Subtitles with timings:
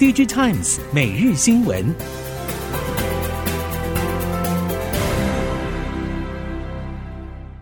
[0.00, 1.94] DigiTimes 每日新闻。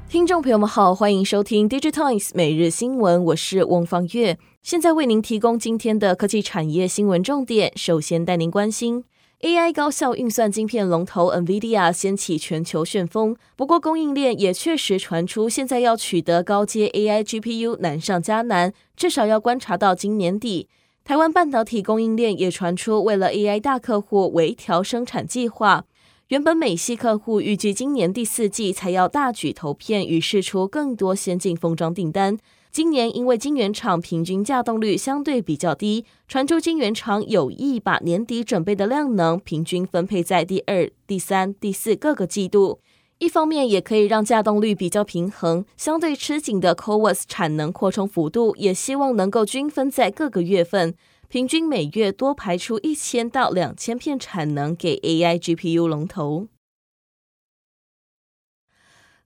[0.09, 7.73] 听众朋友们好，欢迎收听 DigiTimes 每日新闻，我是翁方月，现在为您提供今天的科技产业新闻重点。
[7.75, 9.03] 首先带您关心。
[9.41, 20.69] AI 高效运算晶片龙头 NVIDIA 掀起全球旋风，不过供应链也确实传出，现在要取得高阶 AI GPU 难上加难，至少要观察到今年底。
[21.09, 25.87] 台湾半导体供应链也传出，为了 AI 大客户微调生产计划，
[26.27, 32.37] 原本美系客户预计今年第四季才要大举投片与试出更多先进封装订单。
[32.71, 42.81] 今年因为晶圆厂平均稼动率相对比较低，传出晶圆厂有意把年底准备的量能平均分配在第二、第三、第四各个季度，
[43.19, 50.95] 一方面也可以让稼动率比较平衡，相对吃紧的 CoWoS 产能扩充幅度也希望能够均分在各个月份，
[51.27, 56.47] 平均每月多排出一千到两千片产能给 AI GPU 龙头。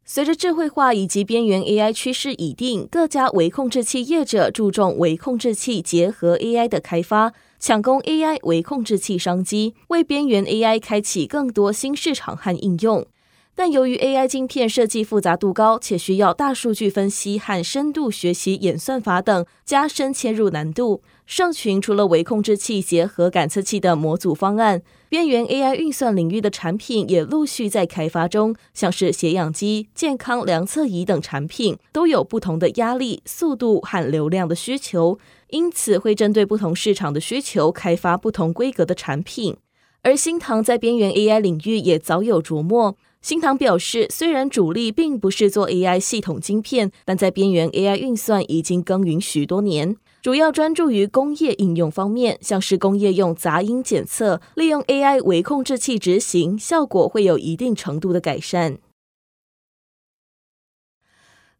[0.04, 13.06] 随着智慧化以及边缘 AI 趋势已定，各家微控制器业者注重微控制器结合 AI 的开发，抢攻 AI 微控制器商机，为边缘 AI 开启更多新市场和应用。
[13.54, 21.02] 但由于 AI 晶片设计复杂度高，且需要大数据分析和深度学习演算法等，加深切入难度。
[21.26, 35.18] 盛群除了微控制器结合感测器的模组方案，边缘 AI 运算领域的产品也陆续在开发中，像是血氧机、健康量测仪等产品，都有不同的压力、速度和流量的需求，
[35.50, 39.56] 因此会针对不同市场的需求开发不同规格的产品。
[40.02, 42.96] 而新唐在边缘 AI 领域也早有琢磨。
[43.22, 58.78] 新唐表示，虽然主力并不是做 AI 系统晶片，但在边缘 AI 运算已经耕耘许多年，主要专注于工业应用方面，像是工业用杂音检测，利用 AI 微控制器执行，效果会有一定程度的改善。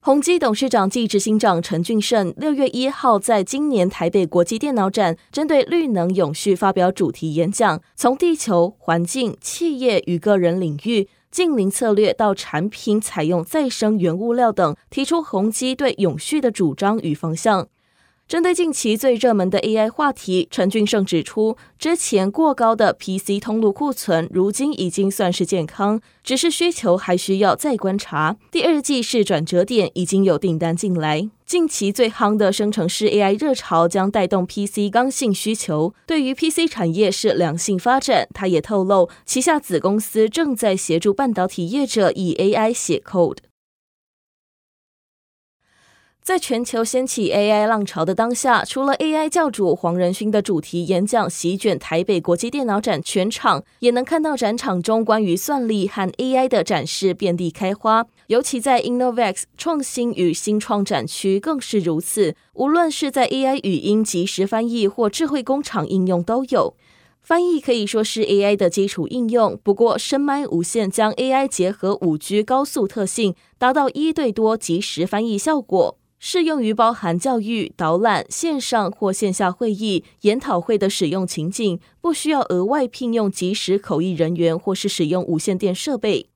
[0.01, 11.09] 宏基董事长暨执行长陈俊盛六月一号在今年台北国际电脑展，针对绿能永续发表主题演讲，从地球、环境、企业与个人领域。
[11.33, 17.69] 近零策略到产品采用再生原物料等，提出宏基对永续的主张与方向。
[18.33, 28.39] 针对近期最热门的 AI 话题，陈俊盛指出，之前过高的 PC 通路库存，如今已经算是健康，只是需求还需要再观察。
[28.51, 31.29] 第二季是转折点，已经有订单进来。
[31.45, 38.27] 近期最夯的生成式 AI 热潮将带动 PC 刚性需求，对于 PC 产业是良性发展。
[38.33, 43.37] 他也透露，旗下子公司正在协助半导体业者以 AI 写 code。
[46.23, 58.07] 在全球掀起 AI 浪潮的当下，除了 AI 教主黄仁勋的主题演讲席卷台北国际电脑展全场，也能看到展场中关于算力和 AI 的展示遍地开花。
[58.29, 62.37] 尤其在 Innovex 创新与新创展区更是如此。
[62.53, 66.77] 无论是在 AI 语音即时翻译或智慧工厂应用都有。
[67.21, 75.99] 翻译可以说是 AI 的基础应用，不过深麦无线将 AI 结合 5G 高速特性，达到一对多即时翻译效果。
[76.25, 86.29] 适用于包含教育、导览、线上或线下会议、研讨会的使用情境，不需要额外聘用即时口译人员或是使用无线电设备。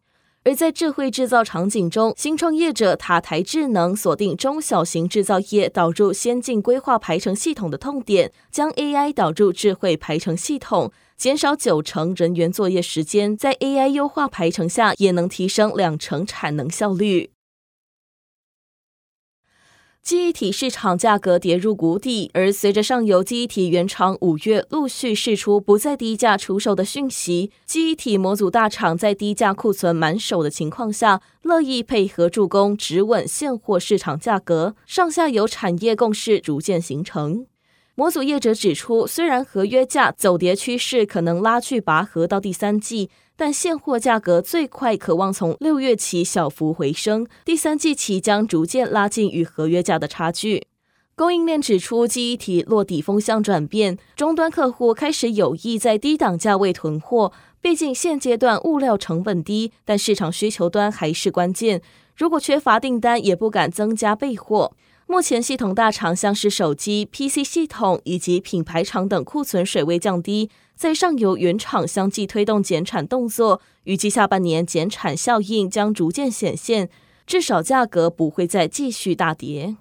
[0.43, 17.31] 而在智慧制造场景中，新创业者塔台智能锁定中小型制造业导入先进规划排程系统的痛点，将 AI 导入智慧排程系统，减少九成人员作业时间，在 AI 优化排程下，也能提升两成产能效率。
[20.07, 37.45] 记忆体市场价格跌入谷底，而随着上游记忆体原厂五月陆续释出不再低价出售的讯息，记忆体模组大厂在低价库存满手的情况下，乐意配合助攻，止稳现货市场价格，上下游产业共识逐渐形成。
[37.97, 43.11] 模组业者指出，虽然合约价走跌趋势可能拉锯拔河到第三季。
[43.37, 50.67] 但现货价格最快可望从六月起小幅回升，第三季起将逐渐拉近与合约价的差距。
[51.15, 57.33] 供应链指出，记忆体落底风向转变，终端客户开始有意在低档价位囤货。
[57.61, 61.81] 毕竟现阶段物料成本低，但市场需求端还是关键。
[62.15, 64.73] 如果缺乏订单，也不敢增加备货。
[65.09, 70.51] 目前系统大厂像是手机、PC 系统以及品牌厂等库存水位降低。
[70.75, 76.91] 在上游原厂相继推动减产动作，预计下半年减产效应将逐渐显现，
[77.25, 79.77] 至少价格不会再继续大跌。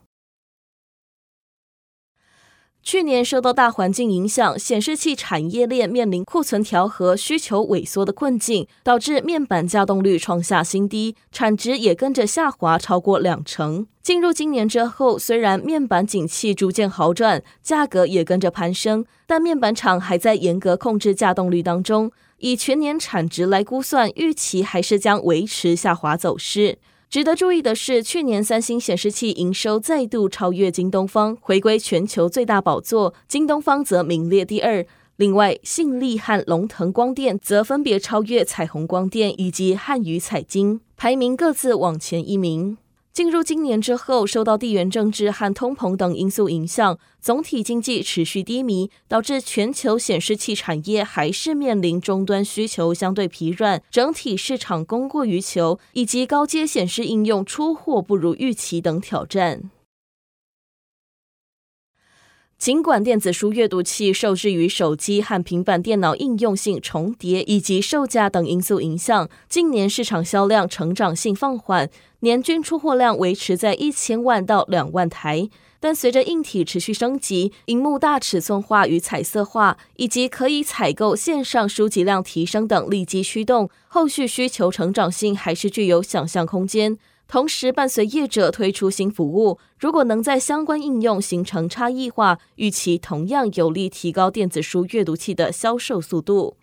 [2.85, 13.87] 去年受到大环境影响，显示器产业链面临库存调和、需求萎缩的困境，导致面板稼动率创下新低，产值也跟着下滑超过两成。
[14.03, 22.11] 进入今年之后，虽然面板景气逐渐好转，价格也跟着攀升，但面板厂还在严格控制稼动率当中。
[22.37, 26.77] 以全年产值来估算，预期还是将维持下滑走势。
[27.15, 33.13] 值得注意的是，去年三星显示器营收再度超越京东方，回归全球最大宝座。
[33.25, 34.85] 京东方则名列第二。
[35.15, 42.77] 另外，信利和龙腾光电则分别超越彩虹光电以及汉语彩晶，排名各自往前一名。
[43.15, 59.71] 进入今年之后，受到地缘政治和通膨等因素影响，总体经济持续低迷，导致全球显示器产业还是面临终端需求相对疲软，整体市场供过于求，以及高阶显示应用出货不如预期等挑战。
[62.57, 71.89] 尽管电子书阅读器受制于手机和平板电脑应用性重叠以及售价等因素影响，近年市场销量成长性放缓，
[72.21, 75.49] 年均出货量维持在一千万到两万台。
[75.81, 86.97] 但随着硬体持续升级、荧幕大尺寸化与彩色化，以及可以采购线上书籍量提升等利基驱动，后续需求成长性还是具有想象空间。
[87.27, 96.55] 同时，伴随业者推出新服务，如果能在相关应用形成差异化，预期同样有利提高电子书阅读器的销售速度。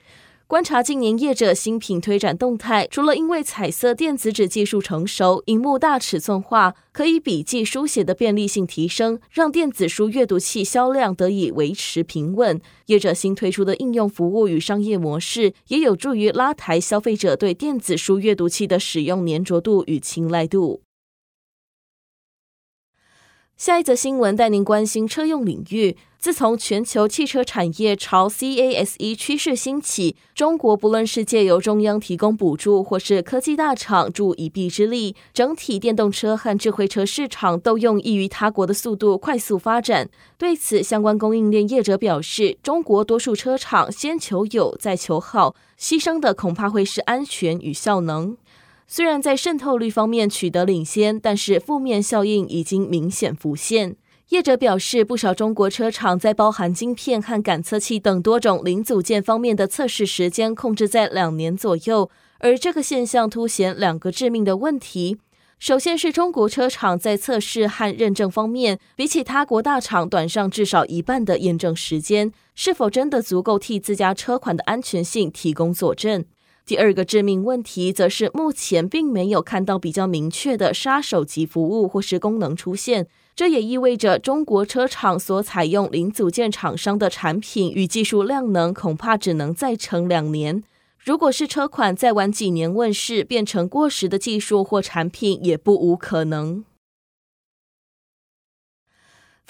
[0.53, 12.61] 观察近年业者新品推展动态，除了因为彩色电子纸技术成熟、荧幕大尺寸化，可以笔记书写的便利性提升，让电子书阅读器销量得以维持平稳。
[12.85, 20.83] 业者新推出的应用服务与商业模式，也有助于拉抬消费者对电子书阅读器的使用黏着度与青睐度。
[23.57, 25.97] 下一则新闻带您关心车用领域。
[26.19, 40.09] 自从全球汽车产业朝 CASE 趋势兴起，中国不论是借由中央提供补助，或是科技大厂助一臂之力，整体电动车和智慧车市场都用异于他国的速度快速发展。
[40.39, 48.37] 对此，相关供应链业者表示，中国多数车厂先求有，再求好，牺牲的恐怕会是安全与效能。
[48.95, 53.97] 虽然在渗透率方面取得领先，但是负面效应已经明显浮现。
[54.29, 62.11] 业者表示，不少中国车厂在包含晶片和感测器等多种零组件方面的测试时间控制在两年左右，
[62.41, 65.17] 而这个现象凸显两个致命的问题。
[65.59, 76.27] 首先是中国车厂在测试和认证方面，比起他国大厂短上至少一半的验证时间，是否真的足够替自家车款的安全性提供佐证？
[76.65, 83.09] 第二个致命问题，则是目前并没有看到比较明确的杀手级服务或是功能出现。
[83.35, 90.63] 这也意味着中国车厂所采用零组件厂商的产品与技术量能，恐怕只能再撑两年。
[90.99, 96.65] 如果是车款再晚几年问世，变成过时的技术或产品，也不无可能。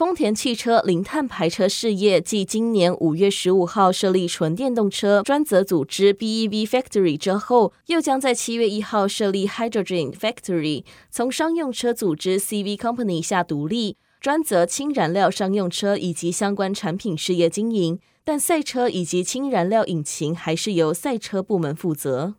[0.03, 22.35] 丰田汽车零碳排车事业继今年五月十五号设立纯电动车专责组织 BEV Factory 之后，又将在七月一号设立 Hydrogen Factory，从商用车组织 CV Company 下独立，专责氢燃料商用车以及相关产品事业经营，但赛车以及氢燃料引擎还是由赛车部门负责。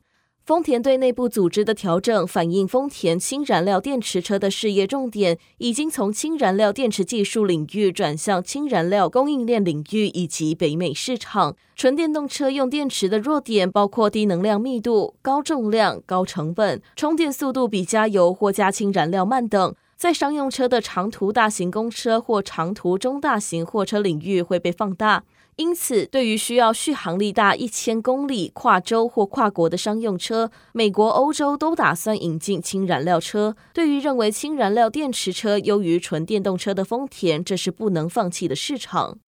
[0.46, 11.56] 丰田对内部组织的调整，反映丰田氢燃料电池车的事业重点已经从氢燃料电池技术领域转向氢燃料供应链领域以及北美市场。
[11.78, 25.24] 纯电动车用电池的弱点包括低能量密度、高重量、高成本、充电速度比加油或加氢燃料慢等，在商用车的长途大型公车或长途中大型货车领域会被放大。
[25.58, 33.56] 因此，对于需要续航力大一千公里、跨州或跨国的商用车，美国、欧洲都打算引进氢燃料车。
[33.74, 39.20] 对于认为氢燃料电池车优于纯电动车的丰田，这是不能放弃的市场。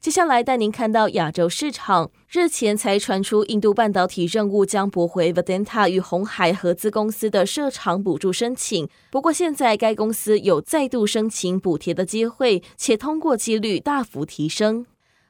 [0.00, 8.88] 接下来带您看到亚洲市场，日前才传出印度半导体任务将驳回 Vedanta 与红海合资公司的设厂补助申请。
[9.10, 14.86] 不过现在该公司有再度申请补贴的机会，且通过几率大幅提升。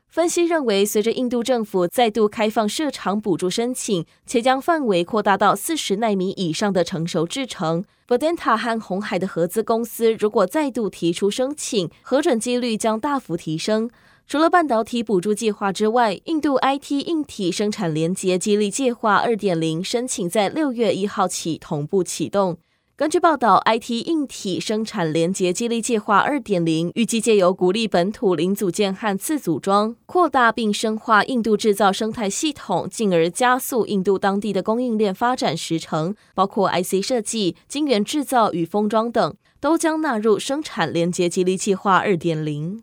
[0.07, 13.89] 分析认为，随着印度政府再度开放设厂补助申请，且将范围扩大到四十奈米以上的成熟制程，Vedanta 和红海的合资公司如果再度提出申请，核准几率将大幅提升。
[14.29, 22.59] 除了半导体补助计划之外，印度 IT 硬体生产连结激励计划二点零申请在六月一号起同步启动。
[22.95, 42.83] 根据报道，IT 硬体生产连结激励计划二点零预计借由鼓励本土零组件和次组装，扩大并深化印度制造生态系统，进而加速印度当地的供应链发展时程，包括 IC 设计、晶圆制造与封装等，都将纳入生产连结激励计划二点零。